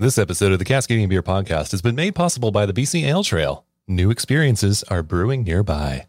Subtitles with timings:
[0.00, 3.22] This episode of the Cascadian Beer Podcast has been made possible by the BC Ale
[3.22, 3.66] Trail.
[3.86, 6.06] New experiences are brewing nearby.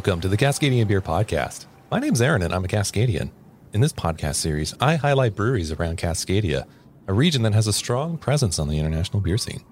[0.00, 1.66] Welcome to the Cascadian Beer Podcast.
[1.90, 3.32] My name's Aaron and I'm a Cascadian.
[3.74, 6.64] In this podcast series, I highlight breweries around Cascadia,
[7.06, 9.62] a region that has a strong presence on the international beer scene.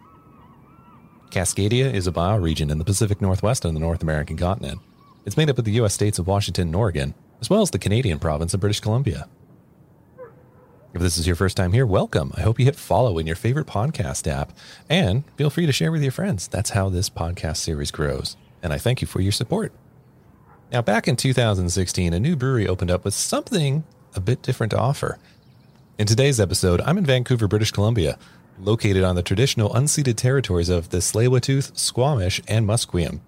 [1.30, 4.82] Cascadia is a bioregion in the Pacific Northwest of the North American continent.
[5.24, 5.94] It's made up of the U.S.
[5.94, 9.30] states of Washington and Oregon, as well as the Canadian province of British Columbia.
[10.92, 12.34] If this is your first time here, welcome.
[12.36, 14.52] I hope you hit follow in your favorite podcast app
[14.90, 16.48] and feel free to share with your friends.
[16.48, 18.36] That's how this podcast series grows.
[18.62, 19.72] And I thank you for your support.
[20.70, 24.78] Now, back in 2016, a new brewery opened up with something a bit different to
[24.78, 25.18] offer.
[25.96, 28.18] In today's episode, I'm in Vancouver, British Columbia,
[28.60, 33.20] located on the traditional unceded territories of the Tsleil-Waututh, Squamish, and Musqueam.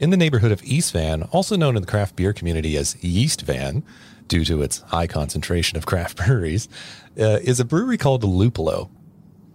[0.00, 3.42] In the neighborhood of East Van, also known in the craft beer community as Yeast
[3.42, 3.84] Van,
[4.26, 6.68] due to its high concentration of craft breweries,
[7.20, 8.90] uh, is a brewery called Luppolo.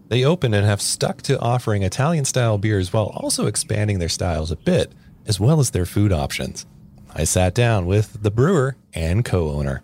[0.08, 4.52] They opened and have stuck to offering Italian style beers while also expanding their styles
[4.52, 4.94] a bit,
[5.28, 6.66] as well as their food options.
[7.16, 9.83] I sat down with the brewer and co owner.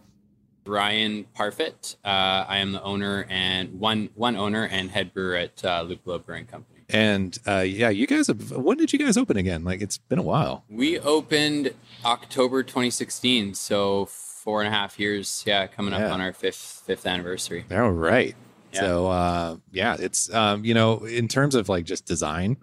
[0.65, 1.95] Ryan Parfitt.
[2.05, 6.23] Uh, I am the owner and one one owner and head brewer at uh, Luppolo
[6.23, 6.81] Brewing Company.
[6.89, 8.51] And uh, yeah, you guys have.
[8.51, 9.63] When did you guys open again?
[9.63, 10.63] Like it's been a while.
[10.69, 11.73] We opened
[12.05, 15.43] October 2016, so four and a half years.
[15.45, 16.11] Yeah, coming up Yeah.
[16.11, 17.65] on our fifth fifth anniversary.
[17.71, 18.35] All right.
[18.73, 18.79] Yeah.
[18.79, 22.57] So uh, yeah, it's um, you know in terms of like just design,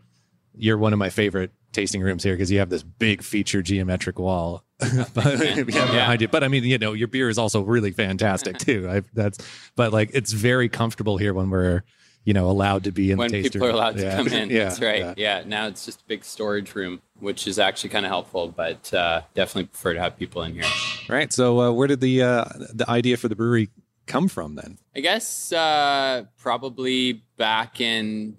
[0.56, 4.18] you're one of my favorite tasting rooms here because you have this big feature geometric
[4.18, 4.64] wall
[5.14, 6.28] but, yeah, behind you.
[6.28, 8.88] But I mean, you know, your beer is also really fantastic too.
[8.88, 9.38] I, that's
[9.74, 11.82] but like it's very comfortable here when we're
[12.24, 14.50] you know allowed to be in When the tasting people are allowed to come in,
[14.50, 15.00] yeah, that's right.
[15.00, 15.14] yeah.
[15.16, 15.42] Yeah.
[15.46, 19.22] now it's just a big storage room, which is actually kind of helpful, but uh,
[19.34, 20.64] definitely prefer to have people in here.
[21.08, 21.32] Right.
[21.32, 23.70] So uh, where did the uh, the idea for the brewery
[24.06, 24.78] come from then?
[24.94, 28.36] I guess uh, probably back in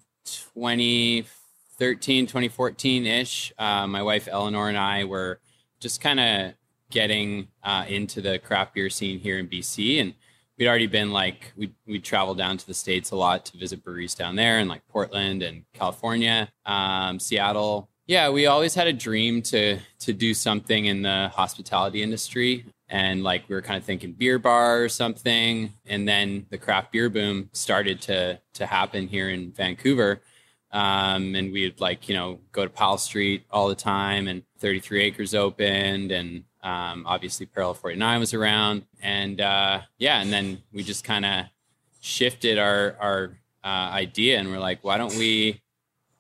[1.78, 3.54] 2013, 2014 ish.
[3.58, 5.40] Uh, my wife Eleanor and I were
[5.80, 6.54] just kind of
[6.90, 10.02] getting uh, into the craft beer scene here in BC.
[10.02, 10.16] And
[10.58, 13.84] we'd already been like, we'd, we'd travel down to the States a lot to visit
[13.84, 17.90] breweries down there in like Portland and California, um, Seattle.
[18.08, 23.22] Yeah, we always had a dream to to do something in the hospitality industry and
[23.22, 27.10] like we were kind of thinking beer bar or something and then the craft beer
[27.10, 30.22] boom started to to happen here in vancouver
[30.72, 35.04] um, and we'd like you know go to Powell Street all the time and 33
[35.04, 40.84] acres opened and um, obviously parallel 49 was around and uh, yeah and then we
[40.84, 41.46] just kind of
[42.02, 45.62] shifted our our uh, idea and we're like why don't we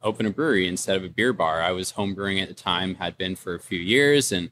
[0.01, 2.95] open a brewery instead of a beer bar i was home brewing at the time
[2.95, 4.51] had been for a few years and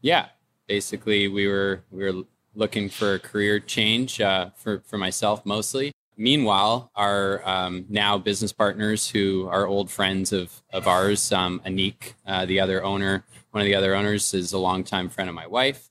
[0.00, 0.26] yeah
[0.66, 2.22] basically we were we were
[2.56, 5.92] looking for a career change uh, for for myself mostly.
[6.16, 12.14] Meanwhile, our um, now business partners, who are old friends of of ours, um, Anik,
[12.26, 15.46] uh, the other owner, one of the other owners, is a longtime friend of my
[15.46, 15.90] wife.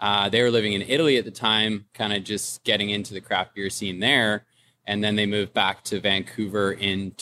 [0.00, 3.20] Uh, they were living in Italy at the time, kind of just getting into the
[3.20, 4.44] craft beer scene there,
[4.86, 7.12] and then they moved back to Vancouver in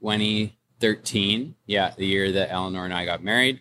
[0.00, 1.54] 2013.
[1.66, 3.60] Yeah, the year that Eleanor and I got married,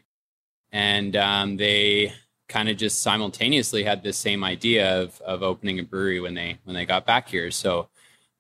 [0.71, 2.13] and um, they
[2.47, 6.59] kind of just simultaneously had this same idea of, of opening a brewery when they
[6.65, 7.51] when they got back here.
[7.51, 7.89] So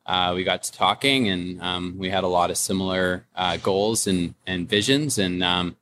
[0.07, 4.07] uh, we got to talking, and um, we had a lot of similar uh, goals
[4.07, 5.75] and and visions, and um,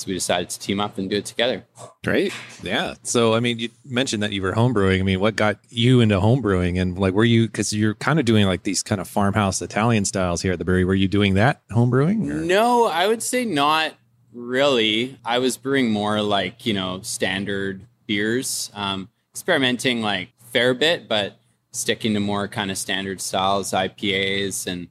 [0.00, 1.64] so we decided to team up and do it together.
[2.02, 2.32] Great.
[2.62, 2.94] Yeah.
[3.02, 4.98] So, I mean, you mentioned that you were homebrewing.
[4.98, 6.80] I mean, what got you into homebrewing?
[6.80, 10.06] And like, were you, because you're kind of doing like these kind of farmhouse Italian
[10.06, 10.84] styles here at the brewery.
[10.86, 12.46] Were you doing that homebrewing?
[12.46, 13.92] No, I would say not
[14.32, 15.18] really.
[15.22, 21.36] I was brewing more like, you know, standard beers, um, experimenting like fair bit, but
[21.72, 24.88] sticking to more kind of standard styles, IPAs and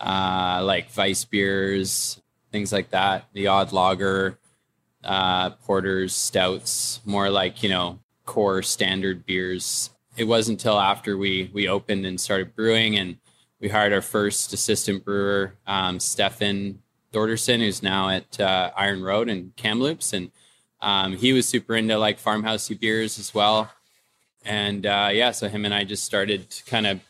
[0.00, 2.20] uh, like vice beers,
[2.50, 3.26] things like that.
[3.32, 4.38] The odd lager,
[5.04, 9.90] uh, porters, stouts, more like, you know, core standard beers.
[10.16, 13.16] It wasn't until after we we opened and started brewing and
[13.60, 16.80] we hired our first assistant brewer, um, Stefan
[17.12, 20.30] Thorderson, who's now at uh, Iron Road and Kamloops, and
[20.80, 23.70] um, he was super into like farmhousey beers as well.
[24.44, 27.00] And uh, yeah, so him and I just started kind of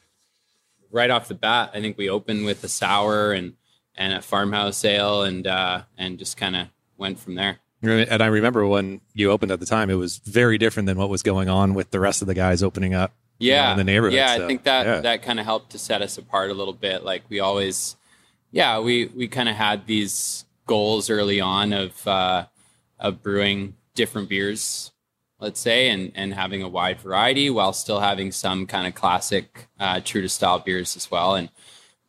[0.90, 1.70] right off the bat.
[1.74, 3.54] I think we opened with a sour and
[3.94, 7.58] and a farmhouse ale, and uh, and just kind of went from there.
[7.82, 11.08] And I remember when you opened at the time, it was very different than what
[11.08, 13.12] was going on with the rest of the guys opening up.
[13.38, 14.14] Yeah, you know, in the neighborhood.
[14.14, 15.00] Yeah, so, I think that yeah.
[15.00, 17.02] that kind of helped to set us apart a little bit.
[17.02, 17.96] Like we always,
[18.52, 22.46] yeah, we we kind of had these goals early on of uh,
[23.00, 24.91] of brewing different beers,
[25.42, 29.66] let's say, and and having a wide variety while still having some kind of classic,
[29.78, 31.34] uh, true to style beers as well.
[31.34, 31.50] And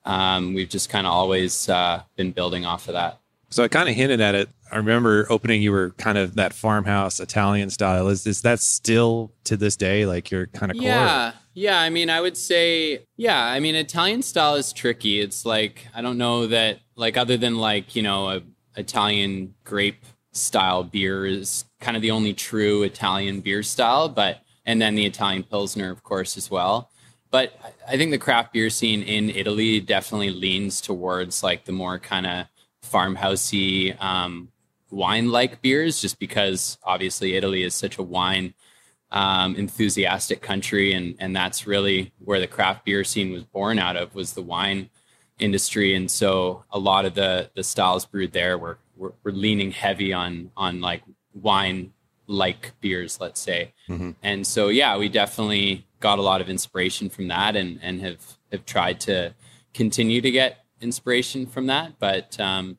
[0.06, 3.20] um, we've just kind of always uh, been building off of that.
[3.50, 4.50] So I kind of hinted at it.
[4.72, 8.08] I remember opening, you were kind of that farmhouse Italian style.
[8.08, 10.88] Is is that still to this day like your kind of core?
[10.88, 11.80] Yeah, yeah.
[11.80, 13.44] I mean, I would say, yeah.
[13.44, 15.20] I mean, Italian style is tricky.
[15.20, 18.42] It's like I don't know that like other than like you know a
[18.76, 20.04] Italian grape
[20.34, 25.06] style beer is kind of the only true Italian beer style, but and then the
[25.06, 26.90] Italian pilsner, of course, as well.
[27.32, 27.54] But
[27.88, 32.26] I think the craft beer scene in Italy definitely leans towards like the more kind
[32.26, 32.46] of
[32.84, 34.50] farmhousey um,
[34.92, 38.54] wine-like beers, just because obviously Italy is such a wine
[39.12, 43.96] um, enthusiastic country, and and that's really where the craft beer scene was born out
[43.96, 44.90] of was the wine
[45.40, 49.72] industry, and so a lot of the the styles brewed there were were, were leaning
[49.72, 51.04] heavy on on like
[51.34, 51.94] wine
[52.28, 54.12] like beers, let's say, mm-hmm.
[54.22, 58.38] and so yeah, we definitely got a lot of inspiration from that, and and have
[58.52, 59.34] have tried to
[59.74, 62.78] continue to get inspiration from that, but um,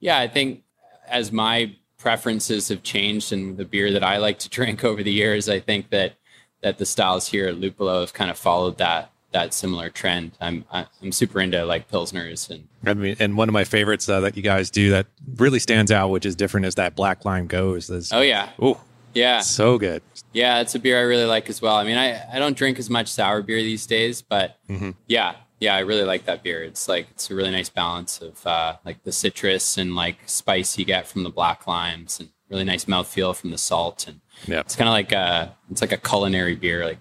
[0.00, 0.62] yeah, I think
[1.06, 5.12] as my preferences have changed and the beer that I like to drink over the
[5.12, 6.14] years, I think that
[6.60, 10.32] that the styles here at Luppolo have kind of followed that that similar trend.
[10.40, 14.20] I'm I'm super into like pilsners and I mean, and one of my favorites uh,
[14.20, 17.48] that you guys do that really stands out, which is different, is that black lime
[17.48, 18.10] gose.
[18.12, 18.80] Oh yeah, oh
[19.14, 20.02] yeah, so good.
[20.32, 21.76] Yeah, it's a beer I really like as well.
[21.76, 24.90] I mean, I I don't drink as much sour beer these days, but mm-hmm.
[25.06, 26.62] yeah, yeah, I really like that beer.
[26.62, 30.78] It's like it's a really nice balance of uh, like the citrus and like spice
[30.78, 34.06] you get from the black limes, and really nice mouthfeel from the salt.
[34.06, 36.84] And yeah, it's kind of like a it's like a culinary beer.
[36.84, 36.98] Like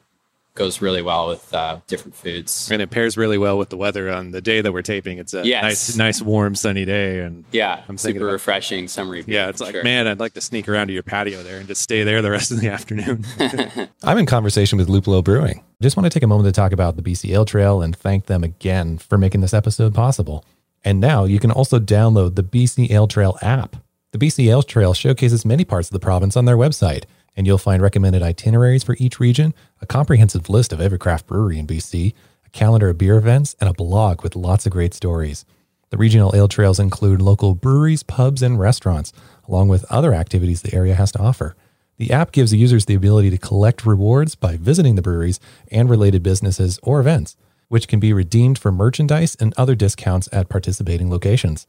[0.58, 4.12] goes really well with uh, different foods, and it pairs really well with the weather
[4.12, 5.20] on the day that we're taping.
[5.20, 5.64] It's a yes.
[5.64, 9.22] nice, nice, warm, sunny day, and yeah, I'm super about, refreshing summery.
[9.22, 9.84] Beer, yeah, it's like sure.
[9.84, 12.32] man, I'd like to sneak around to your patio there and just stay there the
[12.32, 13.26] rest of the afternoon.
[14.04, 15.64] I'm in conversation with Luppolo Brewing.
[15.82, 18.26] Just want to take a moment to talk about the BC Ale Trail and thank
[18.26, 20.44] them again for making this episode possible.
[20.84, 23.76] And now you can also download the BC Ale Trail app.
[24.12, 27.04] The BC Ale Trail showcases many parts of the province on their website
[27.38, 31.60] and you'll find recommended itineraries for each region, a comprehensive list of every craft brewery
[31.60, 32.14] in BC,
[32.46, 35.46] a calendar of beer events, and a blog with lots of great stories.
[35.92, 39.14] The regional ale trails include local breweries, pubs, and restaurants,
[39.48, 41.56] along with other activities the area has to offer.
[41.98, 45.40] The app gives users the ability to collect rewards by visiting the breweries
[45.72, 47.38] and related businesses or events,
[47.70, 51.68] which can be redeemed for merchandise and other discounts at participating locations.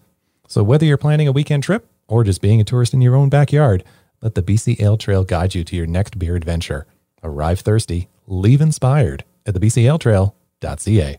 [0.48, 3.28] So, whether you're planning a weekend trip or just being a tourist in your own
[3.28, 3.84] backyard,
[4.20, 6.86] let the BC Ale Trail guide you to your next beer adventure.
[7.22, 11.18] Arrive thirsty, leave inspired at the bcaletrail.ca.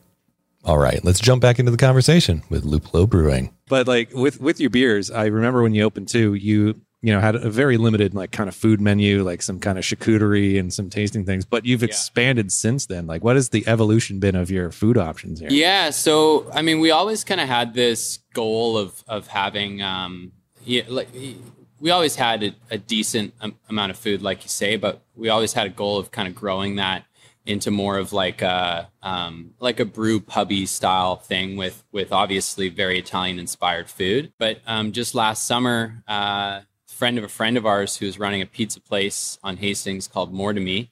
[0.65, 3.53] All right, let's jump back into the conversation with Luppolo Brewing.
[3.67, 7.21] But like with with your beers, I remember when you opened too, you you know
[7.21, 10.73] had a very limited like kind of food menu, like some kind of charcuterie and
[10.73, 11.45] some tasting things.
[11.45, 13.07] But you've expanded since then.
[13.07, 15.49] Like, what has the evolution been of your food options here?
[15.49, 20.33] Yeah, so I mean, we always kind of had this goal of of having um,
[20.65, 21.07] yeah, like
[21.79, 25.29] we always had a, a decent um, amount of food, like you say, but we
[25.29, 27.05] always had a goal of kind of growing that
[27.45, 32.69] into more of like a um, like a brew pubby style thing with with obviously
[32.69, 34.31] very Italian inspired food.
[34.37, 38.41] But um, just last summer, uh, friend of a friend of ours who was running
[38.41, 40.91] a pizza place on Hastings called More to Me,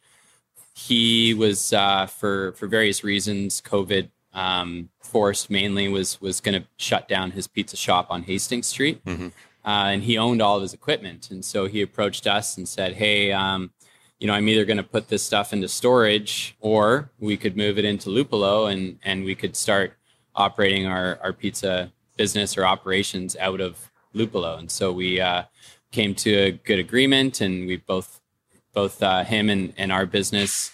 [0.73, 6.67] he was uh, for for various reasons, COVID um, forced mainly was was going to
[6.77, 9.03] shut down his pizza shop on Hastings Street.
[9.05, 9.27] Mm-hmm
[9.67, 11.29] uh, and he owned all of his equipment.
[11.29, 13.71] And so he approached us and said, "Hey, um,
[14.17, 17.77] you know, I'm either going to put this stuff into storage, or we could move
[17.77, 19.97] it into Luppolo, and and we could start
[20.33, 25.43] operating our our pizza business or operations out of Luppolo." And so we uh,
[25.91, 28.21] came to a good agreement, and we both
[28.73, 30.71] both uh, him and and our business,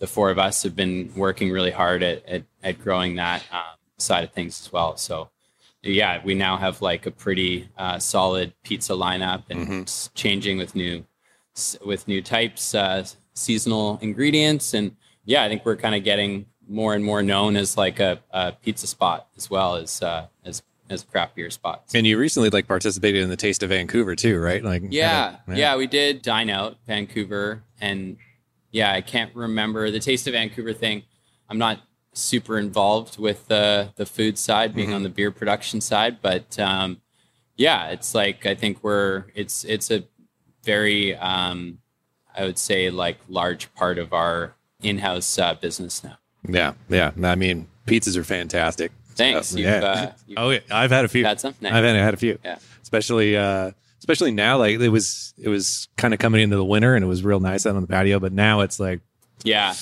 [0.00, 3.78] the four of us have been working really hard at at, at growing that um,
[3.98, 4.96] side of things as well.
[4.96, 5.30] So
[5.92, 10.10] yeah, we now have like a pretty uh, solid pizza lineup and Mhm.
[10.14, 11.04] changing with new
[11.84, 16.94] with new types, uh, seasonal ingredients, and yeah, I think we're kind of getting more
[16.94, 21.04] and more known as like a, a pizza spot as well as uh, as as
[21.04, 21.94] craft beer spots.
[21.94, 24.62] And you recently like participated in the Taste of Vancouver too, right?
[24.64, 28.16] Like Yeah, yeah, we did dine out Vancouver, and
[28.72, 31.04] yeah, I can't remember the Taste of Vancouver thing.
[31.48, 31.80] I'm not
[32.14, 34.94] super involved with the the food side, being Mhm.
[34.94, 37.00] on the beer production side, but um,
[37.56, 40.04] yeah, it's like I think we're it's it's a
[40.62, 41.78] very um,
[42.34, 46.18] I would say like large part of our in-house uh, business now.
[46.48, 47.12] Yeah, yeah.
[47.22, 48.92] I mean, pizzas are fantastic.
[49.14, 49.48] Thanks.
[49.48, 49.80] So, You've, yeah.
[49.84, 50.58] uh, oh, yeah.
[50.70, 51.24] I've had a few.
[51.24, 51.54] had some.
[51.60, 51.72] Nice.
[51.72, 52.38] I've had, had a few.
[52.44, 52.58] Yeah.
[52.82, 56.94] Especially, uh, especially now, like it was, it was kind of coming into the winter,
[56.96, 58.18] and it was real nice out on the patio.
[58.18, 59.00] But now it's like,
[59.44, 59.74] yeah.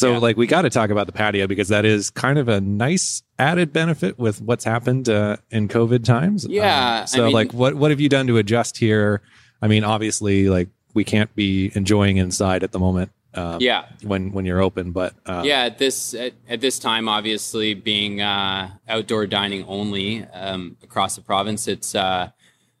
[0.00, 0.18] So Yeah.
[0.18, 3.22] like we got to talk about the patio because that is kind of a nice
[3.38, 6.46] added benefit with what's happened uh, in COVID times.
[6.48, 6.64] Yeah,
[6.98, 9.20] Um, I so mean- like, what what have you done to adjust here?
[9.62, 13.10] I mean, obviously, like we can't be enjoying inside at the moment.
[13.34, 13.84] Um, Yeah.
[14.02, 18.20] When when you're open, but uh, yeah at this at, at this time obviously being
[18.20, 22.30] uh, outdoor dining only um, across the province it's uh,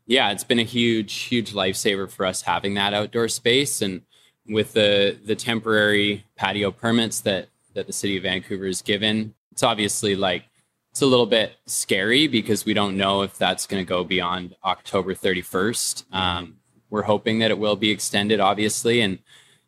[0.06, 4.02] yeah it's been a huge huge lifesaver for us having that outdoor space and
[4.48, 9.62] with the the temporary patio permits that that the city of vancouver has given it's
[9.62, 10.44] obviously like
[10.90, 14.56] it's a little bit scary because we don't know if that's going to go beyond
[14.64, 16.56] october 31st um,
[16.88, 19.18] we're hoping that it will be extended obviously and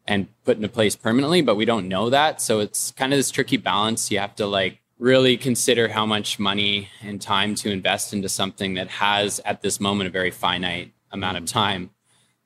[0.06, 2.40] and put into place permanently, but we don't know that.
[2.40, 4.10] So it's kind of this tricky balance.
[4.10, 8.74] You have to like really consider how much money and time to invest into something
[8.74, 11.90] that has at this moment a very finite amount of time.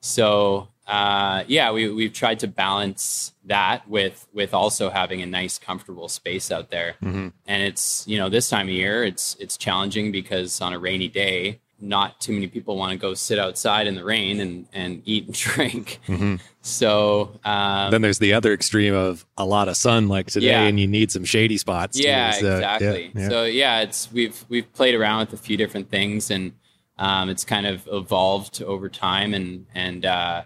[0.01, 5.57] So uh, yeah, we we've tried to balance that with with also having a nice,
[5.57, 6.95] comfortable space out there.
[7.03, 7.33] Mhm.
[7.45, 11.07] And it's you know this time of year, it's it's challenging because on a rainy
[11.09, 15.01] day, not too many people want to go sit outside in the rain and and
[15.05, 15.99] eat and drink.
[16.07, 16.39] Mhm.
[16.61, 20.63] So um, then there's the other extreme of a lot of sun like today Yeah.
[20.63, 23.11] and you need some shady spots yeah, So, yeah, exactly.
[23.15, 23.29] yeah.
[23.29, 26.53] So yeah, it's we've we've played around with a few different things and
[26.99, 30.43] um, it's kind of evolved over time and and uh,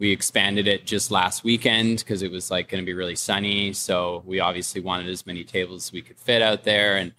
[0.00, 3.74] we expanded it just last weekend because it was like going to be really sunny.
[3.74, 7.12] So we obviously wanted as many tables as we could fit out there and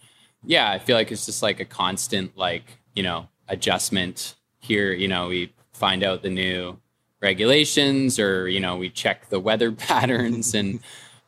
[0.43, 4.91] yeah, I feel like it's just like a constant like you know adjustment here.
[4.91, 6.79] You know, we find out the new
[7.21, 10.79] regulations or you know we check the weather patterns and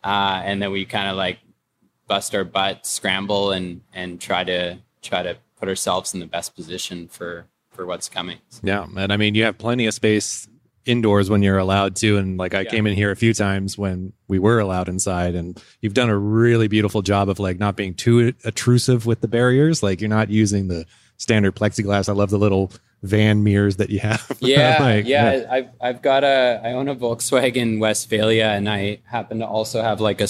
[0.04, 1.38] uh, and then we kind of like
[2.08, 6.56] bust our butt scramble and and try to try to put ourselves in the best
[6.56, 10.48] position for for what's coming Yeah, and I mean, you have plenty of space
[10.86, 12.70] indoors when you're allowed to, and like I Yeah.
[12.72, 16.18] came in here a few times when we were allowed inside, and you've done a
[16.18, 19.82] really beautiful job of like not being too intrusive with the barriers.
[19.84, 20.86] Like you're not using the
[21.18, 22.10] standard plexiglass.
[22.10, 22.72] I love the little
[23.02, 24.26] van mirrors that you have.
[24.40, 29.40] yeah Like, yeah i've i've got a i own a volkswagen westfalia and i happen
[29.40, 30.28] to also have like a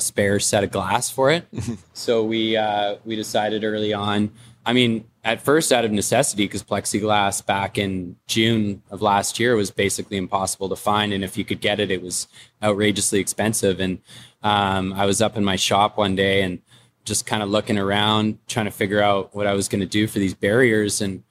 [0.00, 1.46] spare set of glass for it
[1.92, 4.30] so we uh we decided early on
[4.66, 9.56] i mean at first out of necessity because plexiglass back in june of last year
[9.56, 12.26] was basically impossible to find and if you could get it it was
[12.62, 13.98] outrageously expensive and
[14.42, 16.60] um, i was up in my shop one day and
[17.04, 20.06] just kind of looking around trying to figure out what i was going to do
[20.06, 21.22] for these barriers and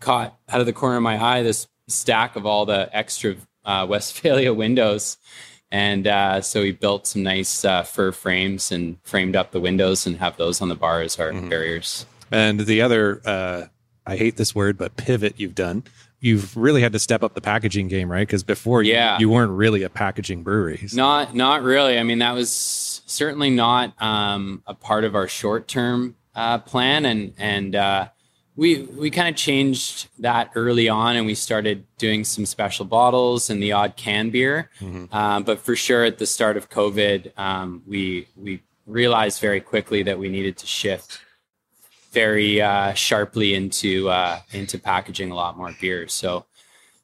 [0.00, 3.84] caught out of the corner of my eye this stack of all the extra uh,
[3.86, 5.18] Westfalia windows.
[5.72, 10.06] And uh, so we built some nice uh, fur frames and framed up the windows
[10.06, 11.50] and have those on the bar as our Mhm.
[11.50, 12.06] barriers.
[12.30, 13.66] And the other, uh,
[14.06, 15.84] I hate this word, but pivot you've done.
[16.20, 18.26] You've really had to step up the packaging game, right?
[18.26, 19.18] Because before, you- Yeah.
[19.18, 20.86] you, weren't really a packaging brewery.
[20.92, 21.98] Not, not really.
[21.98, 27.34] I mean, that was certainly not um, a part of our short-term uh, plan, and
[27.38, 28.08] and uh,
[28.54, 33.50] we we kind of changed that early on, and we started doing some special bottles
[33.50, 34.70] and the odd can beer.
[34.80, 35.12] Mhm.
[35.12, 40.02] Um, but for sure, at the start of COVID, um, we we realized very quickly
[40.04, 41.18] that we needed to shift
[42.12, 46.08] very uh, sharply into uh, into packaging a lot more beer.
[46.08, 46.46] So.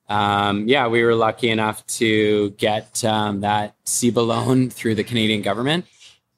[0.09, 5.43] Um, yeah, we were lucky enough to get um, that CEBA loan through the Canadian
[5.43, 5.85] government.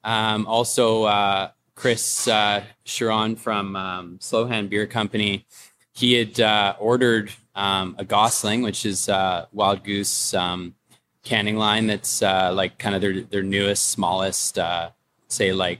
[0.02, 5.46] Um, also, uh, Chris uh, Sharon from um, Slowhand Beer Company,
[5.92, 10.74] he had uh, ordered um, a Gosling, which is uh, Wild Goose um,
[11.22, 11.86] canning line.
[11.86, 14.90] That's uh, like kind of their their newest, smallest, uh,
[15.28, 15.78] say like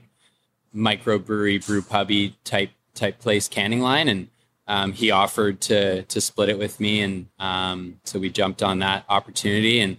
[0.75, 4.28] microbrewery, brew pubby type type place canning line, and
[4.67, 8.81] um, he offered to to split it with me, and um, so we jumped on
[8.81, 9.99] that opportunity, and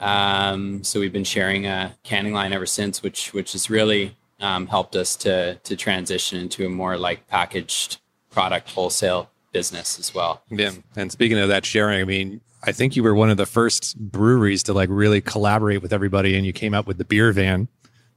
[0.00, 4.66] um, so we've been sharing a canning line ever since, which which has really um,
[4.66, 7.98] helped us to to transition into a more like packaged
[8.30, 10.42] product wholesale business as well.
[10.50, 10.72] Yeah.
[10.96, 13.98] And speaking of that sharing, I mean, I think you were one of the first
[13.98, 17.68] breweries to like really collaborate with everybody and you came out with the beer van.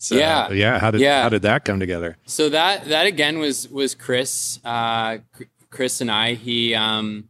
[0.02, 0.50] So Yeah.
[0.52, 0.80] yeah.
[0.80, 1.22] How did Yeah.
[1.22, 2.18] how did that come together?
[2.26, 5.20] So that that again was was Chris, uh,
[5.70, 6.34] Chris and I.
[6.34, 7.30] He um,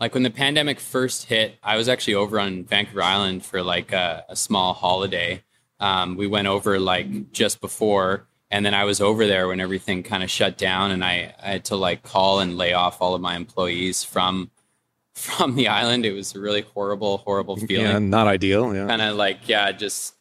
[0.00, 3.92] like when the pandemic first hit, I was actually over on Vancouver Island for like
[3.92, 5.44] a, a small holiday.
[5.78, 10.02] Um, we went over like just before, and then I was over there when everything
[10.02, 13.14] kind of shut down, and I, I had to like call and lay off all
[13.14, 14.50] of my employees from
[15.14, 16.04] from the island.
[16.04, 17.86] It was a really horrible, horrible feeling.
[17.86, 18.74] Yeah, not ideal.
[18.74, 20.14] Yeah, kind of like yeah, just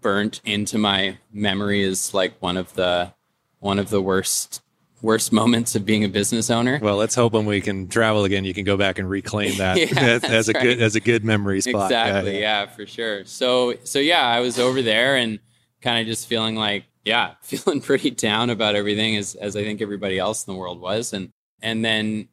[0.00, 3.12] burnt into my memory as like one of the
[3.60, 4.62] one of the worst
[5.02, 6.78] worst moments of being a business owner.
[6.82, 9.76] Well, let's hope when we can travel again, you can go back and reclaim that
[9.92, 10.62] yeah, as, a right.
[10.62, 11.90] good as a good memory spot.
[11.90, 12.34] Exactly.
[12.34, 12.60] Yeah, yeah.
[12.62, 13.24] yeah, for sure.
[13.24, 15.38] So so yeah, I was over there and
[15.80, 19.80] kind of just feeling like yeah, feeling pretty down about everything as as I think
[19.80, 22.28] everybody else in the world was, and and then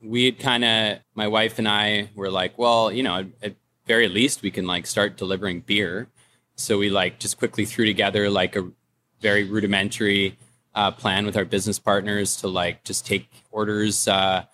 [0.00, 3.56] we had kind of my wife and I were like, well, you know, at, at
[3.86, 6.08] very least we can like start delivering beer.
[6.58, 8.68] So we like just quickly threw together like a
[9.20, 10.36] very rudimentary
[10.74, 14.44] uh, plan with our business partners to like just take orders uh,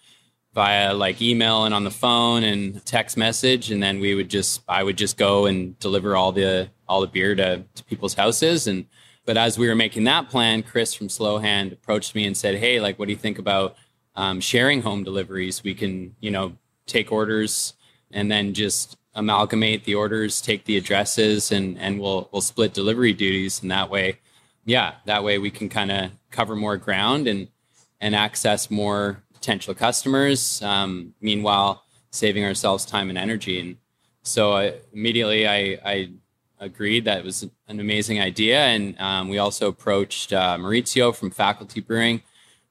[0.54, 4.62] via like email and on the phone and text message, and then we would just
[4.68, 8.66] I would just go and deliver all the all the beer to, to people's houses.
[8.66, 8.86] And
[9.24, 12.56] but as we were making that plan, Chris from Slow Hand approached me and said,
[12.56, 13.76] "Hey, like, what do you think about
[14.14, 15.64] um, sharing home deliveries?
[15.64, 16.56] We can you know
[16.86, 17.74] take orders
[18.10, 23.12] and then just amalgamate the orders, take the addresses, and and we'll we'll split delivery
[23.12, 24.18] duties, and that way."
[24.64, 27.48] yeah, that way we can kind of cover more ground and
[28.00, 30.62] and access more potential customers.
[30.62, 33.60] Um, meanwhile, saving ourselves time and energy.
[33.60, 33.76] And
[34.22, 36.10] so I, immediately I, I
[36.58, 38.58] agreed that was an amazing idea.
[38.58, 42.22] And um, we also approached uh, Maurizio from Faculty Brewing,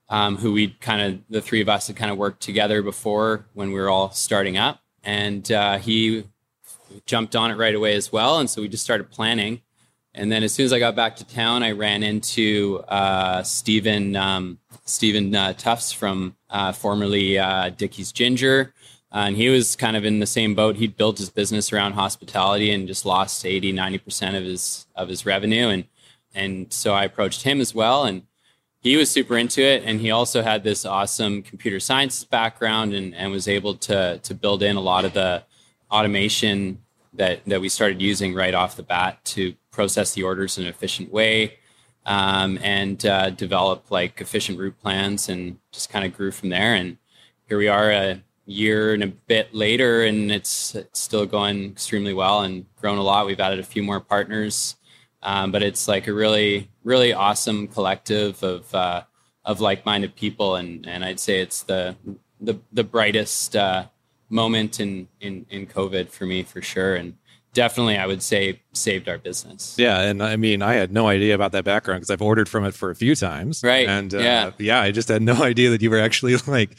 [0.10, 3.46] um, who we kind of, the three of us had kind of worked together before
[3.54, 4.82] when we were all starting up.
[5.04, 6.26] And uh, he
[7.06, 8.40] jumped on it right away as well.
[8.40, 9.62] And so we just started planning.
[10.16, 14.16] And then as soon as I got back to town, I ran into uh, Stephen
[14.16, 18.74] um, Stephen uh, Tufts from uh, formerly uh, Dickey's Ginger.
[19.12, 20.76] Uh, and he was kind of in the same boat.
[20.76, 25.26] He'd built his business around hospitality and just lost 80, 90% of his of his
[25.26, 25.70] revenue.
[25.70, 25.86] And
[26.36, 28.06] and so I approached him as well.
[28.06, 28.24] And
[28.82, 29.84] he was super into it.
[29.84, 34.36] And he also had this awesome computer science background and, and was able to to
[34.36, 35.44] build in a lot of the
[35.94, 36.79] automation
[37.14, 40.70] that that we started using right off the bat to process the orders in an
[40.70, 41.58] efficient way
[42.06, 46.75] um, and uh, develop like efficient route plans and just kind of grew from there.
[46.75, 46.98] And
[47.48, 52.14] here we are a year and a bit later, and it's, it's still going extremely
[52.14, 53.25] well and grown a lot.
[53.25, 54.75] We've added a few more partners,
[55.22, 59.03] um, but it's like a really, really awesome collective of uh,
[59.46, 61.96] of like-minded people, and and I'd say it's the
[62.40, 63.86] the the brightest uh,
[64.29, 67.16] moment in in in COVID for me for sure, and
[67.53, 69.75] definitely I would say saved our business.
[69.77, 72.66] Yeah, and I mean I had no idea about that background because I've ordered from
[72.66, 73.64] it for a few times.
[73.64, 73.88] Right.
[73.88, 76.75] And uh, yeah, yeah, I just had no idea that you were actually like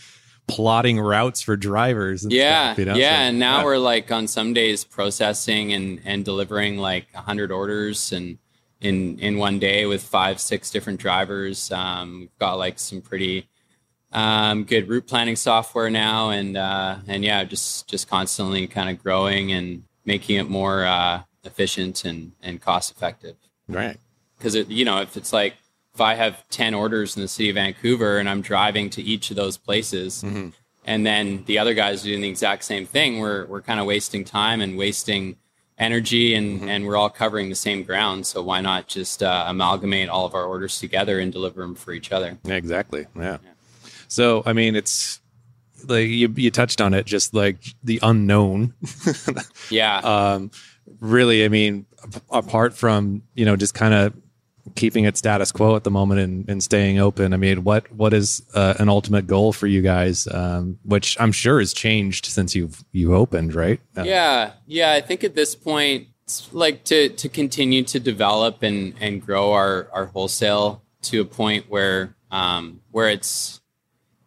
[0.46, 2.26] plotting routes for drivers.
[2.28, 2.94] yeah, stuff, you know?
[2.96, 3.16] yeah.
[3.16, 3.64] So, and now yeah.
[3.64, 8.38] we're like on some days processing and and delivering like hundred orders and
[8.80, 11.70] in in one day with five six different drivers.
[11.72, 13.48] Um, we've got like some pretty
[14.14, 19.02] um, good route planning software now, and uh, and yeah, just just constantly kind of
[19.02, 23.36] growing and making it more uh, efficient and, and cost effective.
[23.68, 23.98] Right.
[24.38, 25.54] Because you know, if it's like
[25.94, 29.30] if I have ten orders in the city of Vancouver and I'm driving to each
[29.30, 30.50] of those places, mm-hmm.
[30.84, 33.86] and then the other guys are doing the exact same thing, we're we're kind of
[33.86, 35.36] wasting time and wasting
[35.76, 36.68] energy, and mm-hmm.
[36.68, 38.26] and we're all covering the same ground.
[38.26, 41.92] So why not just uh, amalgamate all of our orders together and deliver them for
[41.92, 42.38] each other?
[42.44, 43.06] Exactly.
[43.16, 43.38] Yeah.
[43.42, 43.50] yeah.
[44.14, 45.20] So I mean, it's
[45.88, 48.74] like you, you touched on it, just like the unknown.
[49.70, 49.98] yeah.
[49.98, 50.50] Um,
[51.00, 51.86] really, I mean,
[52.30, 54.14] apart from you know just kind of
[54.76, 57.34] keeping it status quo at the moment and, and staying open.
[57.34, 60.28] I mean, what what is uh, an ultimate goal for you guys?
[60.28, 63.80] Um, which I'm sure has changed since you've you opened, right?
[63.96, 64.92] Uh, yeah, yeah.
[64.92, 69.52] I think at this point, it's like to to continue to develop and and grow
[69.52, 73.60] our our wholesale to a point where um, where it's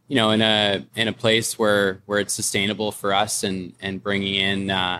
[0.07, 4.01] you know in a in a place where where it's sustainable for us and and
[4.01, 4.99] bringing in uh,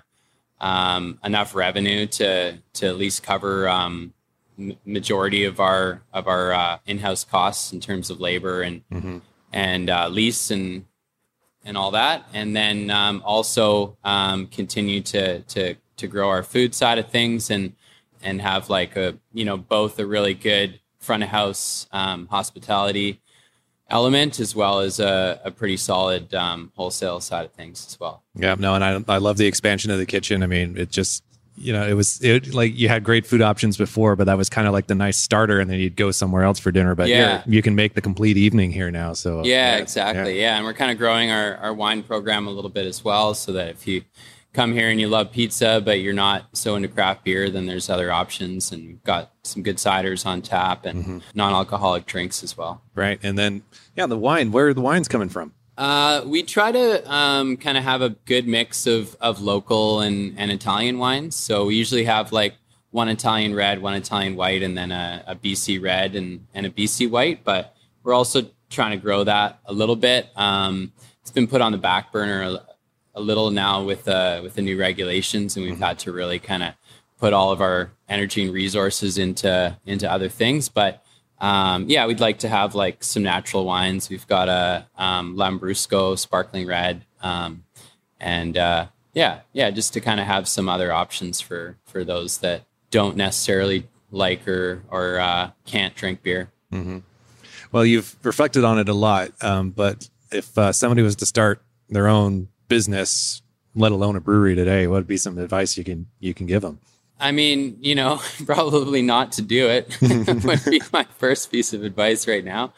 [0.59, 4.13] um, enough revenue to to at least cover um,
[4.85, 9.17] majority of our of our uh, in-house costs in terms of labor and mm-hmm.
[9.53, 10.85] and uh, lease and
[11.63, 16.73] and all that, and then um, also um, continue to to to grow our food
[16.73, 17.73] side of things and
[18.21, 23.21] and have like a you know both a really good front of house um, hospitality
[23.89, 28.23] element as well as a, a pretty solid um, wholesale side of things as well.
[28.35, 30.43] Yeah, no, and I I love the expansion of the kitchen.
[30.43, 31.23] I mean, it just
[31.59, 34.47] you know, it was it, like you had great food options before, but that was
[34.47, 36.93] kind of like the nice starter, and then you'd go somewhere else for dinner.
[36.93, 37.41] But Yeah.
[37.47, 39.13] you can make the complete evening here now.
[39.13, 40.39] So Yeah, exactly.
[40.39, 40.57] Yeah.
[40.57, 43.53] and we're kind of growing our, our wine program a little bit as well, so
[43.53, 44.03] that if you
[44.57, 47.91] come here and you love pizza, but you're not so into craft beer, then there's
[47.91, 52.81] other options, and we've got some good ciders on tap and non-alcoholic drinks as well.
[52.95, 53.19] right.
[53.21, 53.61] And then
[53.95, 54.51] yeah, the wine.
[54.51, 55.53] Where are the wines coming from?
[55.77, 60.33] Uh, we try to um, kind of have a good mix of, of local and,
[60.39, 61.35] and Italian wines.
[61.35, 62.55] So we usually have like
[62.89, 66.71] one Italian red, one Italian white, and then a, a BC red and, and a
[66.71, 67.43] BC white.
[67.43, 70.29] But we're also trying to grow that a little bit.
[70.35, 72.59] Um, it's been put on the back burner
[73.17, 76.63] a, little now with uh, with the new regulations, and we've had to really kind
[76.63, 76.73] of
[77.19, 80.69] put all of our energy and resources into into other things.
[80.69, 81.03] But
[81.39, 84.09] um, yeah, we'd like to have like some natural wines.
[84.09, 87.63] We've got a um, Lambrusco sparkling red, um,
[88.19, 92.39] and uh, yeah, yeah, just to kind of have some other options for for those
[92.39, 96.49] that don't necessarily like or or uh, can't drink beer.
[97.71, 101.61] Well, you've reflected on it a lot, um, but if uh, somebody was to start
[101.89, 103.41] their own business,
[103.75, 106.61] let alone a brewery today, what would be some advice you can you can give
[106.61, 106.79] them?
[107.19, 111.83] I mean, you know, probably not to do it would be my first piece of
[111.83, 112.73] advice right now.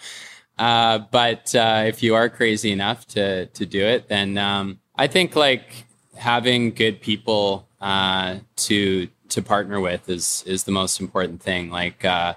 [0.58, 5.08] Uh, but uh, if you are crazy enough to to do it, then um, I
[5.08, 11.42] think like having good people uh, to to partner with is is the most important
[11.42, 11.70] thing.
[11.70, 12.34] Like uh,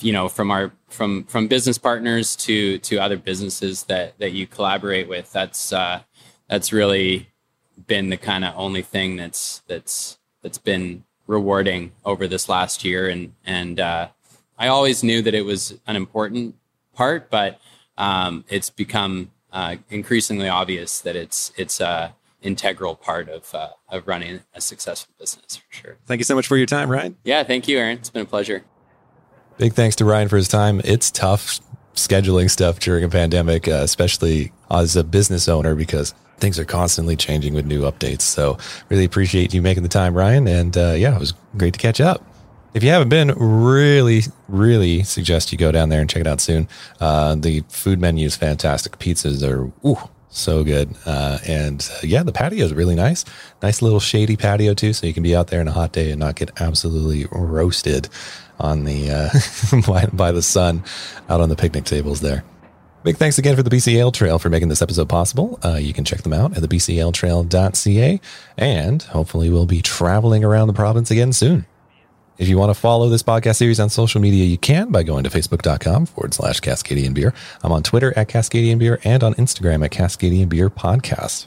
[0.00, 4.46] you know, from our from from business partners to to other businesses that that you
[4.46, 5.30] collaborate with.
[5.32, 6.00] That's uh,
[6.48, 7.28] that's really
[7.86, 13.08] been the kind of only thing that's that's that's been rewarding over this last year
[13.08, 14.08] and and uh,
[14.58, 16.54] I always knew that it was an important
[16.94, 17.60] part but
[17.98, 24.06] um, it's become uh, increasingly obvious that it's it's a integral part of uh, of
[24.06, 27.16] running a successful business for sure Thank you so much for your time, Ryan.
[27.24, 28.62] yeah thank you Aaron it's been a pleasure
[29.58, 30.82] Big thanks to Ryan for his time.
[30.84, 31.60] It's tough
[31.96, 37.16] scheduling stuff during a pandemic, uh, especially as a business owner, because things are constantly
[37.16, 38.22] changing with new updates.
[38.22, 40.46] So, really appreciate you making the time, Ryan.
[40.46, 42.24] And uh, yeah, it was great to catch up.
[42.74, 46.42] If you haven't been, really, really suggest you go down there and check it out
[46.42, 46.68] soon.
[47.00, 48.98] Uh, the food menu is fantastic.
[48.98, 50.94] Pizzas are ooh, so good.
[51.04, 53.24] Uh, and uh, yeah, the patio is really nice.
[53.62, 56.10] Nice little shady patio too, so you can be out there in a hot day
[56.10, 58.08] and not get absolutely roasted
[58.58, 60.82] on the uh, by, by the sun
[61.28, 62.44] out on the picnic tables there.
[63.02, 65.60] Big thanks again for the BC Ale Trail for making this episode possible.
[65.64, 68.20] Uh, you can check them out at the bcaletrail.ca,
[68.56, 71.66] and hopefully we'll be traveling around the province again soon.
[72.38, 75.24] If you want to follow this podcast series on social media, you can by going
[75.24, 77.32] to facebook.com forward slash Cascadian Beer.
[77.62, 81.46] I'm on Twitter at Cascadian Beer and on Instagram at Cascadian Beer Podcast.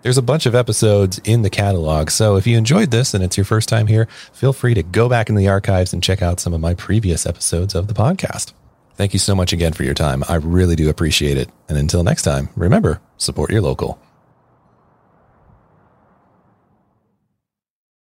[0.00, 3.36] There's a bunch of episodes in the catalog, so if you enjoyed this and it's
[3.36, 6.40] your first time here, feel free to go back in the archives and check out
[6.40, 8.52] some of my previous episodes of the podcast.
[8.94, 10.24] Thank you so much again for your time.
[10.28, 11.50] I really do appreciate it.
[11.68, 14.00] And until next time, remember, support your local.